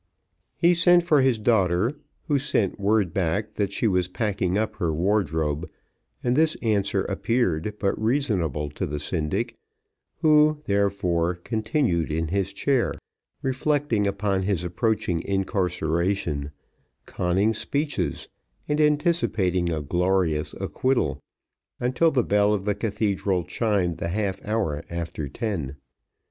He 0.55 0.73
sent 0.73 1.03
for 1.03 1.21
his 1.21 1.37
daughter, 1.37 1.95
who 2.27 2.39
sent 2.39 2.79
word 2.79 3.13
back 3.13 3.53
that 3.53 3.71
she 3.71 3.87
was 3.87 4.07
packing 4.07 4.57
up 4.57 4.77
her 4.77 4.91
wardrobe, 4.91 5.69
and 6.23 6.35
this 6.35 6.57
answer 6.63 7.05
appeared 7.05 7.75
but 7.77 8.01
reasonable 8.01 8.71
to 8.71 8.87
the 8.87 8.97
syndic, 8.97 9.57
who, 10.23 10.57
therefore, 10.65 11.35
continued 11.35 12.09
in 12.11 12.29
his 12.29 12.51
chair, 12.51 12.95
reflecting 13.43 14.07
upon 14.07 14.41
his 14.41 14.63
approaching 14.63 15.21
incarceration, 15.21 16.49
conning 17.05 17.53
speeches, 17.53 18.27
and 18.67 18.81
anticipating 18.81 19.71
a 19.71 19.83
glorious 19.83 20.55
acquittal, 20.59 21.19
until 21.79 22.09
the 22.09 22.23
bell 22.23 22.55
of 22.55 22.65
the 22.65 22.73
cathedral 22.73 23.43
chimed 23.43 23.99
the 23.99 24.09
half 24.09 24.43
hour 24.43 24.83
after 24.89 25.27
ten. 25.29 25.75